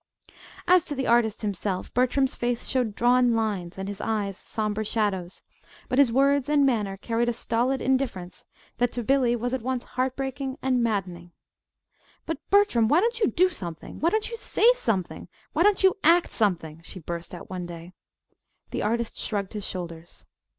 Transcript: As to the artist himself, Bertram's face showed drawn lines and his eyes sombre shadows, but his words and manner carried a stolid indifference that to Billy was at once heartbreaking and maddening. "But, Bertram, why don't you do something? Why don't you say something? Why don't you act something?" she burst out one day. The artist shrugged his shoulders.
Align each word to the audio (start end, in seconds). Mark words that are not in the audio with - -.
As 0.67 0.83
to 0.85 0.95
the 0.95 1.05
artist 1.05 1.43
himself, 1.43 1.93
Bertram's 1.93 2.35
face 2.35 2.65
showed 2.65 2.95
drawn 2.95 3.35
lines 3.35 3.77
and 3.77 3.87
his 3.87 4.01
eyes 4.01 4.35
sombre 4.35 4.83
shadows, 4.83 5.43
but 5.89 5.99
his 5.99 6.11
words 6.11 6.49
and 6.49 6.65
manner 6.65 6.97
carried 6.97 7.29
a 7.29 7.33
stolid 7.33 7.83
indifference 7.83 8.43
that 8.79 8.91
to 8.93 9.03
Billy 9.03 9.35
was 9.35 9.53
at 9.53 9.61
once 9.61 9.83
heartbreaking 9.83 10.57
and 10.59 10.81
maddening. 10.81 11.33
"But, 12.25 12.39
Bertram, 12.49 12.87
why 12.87 12.99
don't 12.99 13.19
you 13.19 13.27
do 13.29 13.49
something? 13.51 13.99
Why 13.99 14.09
don't 14.09 14.31
you 14.31 14.37
say 14.37 14.65
something? 14.73 15.27
Why 15.53 15.61
don't 15.61 15.83
you 15.83 15.95
act 16.03 16.31
something?" 16.31 16.81
she 16.81 16.97
burst 16.99 17.35
out 17.35 17.51
one 17.51 17.67
day. 17.67 17.93
The 18.71 18.81
artist 18.81 19.19
shrugged 19.19 19.53
his 19.53 19.67
shoulders. 19.67 20.25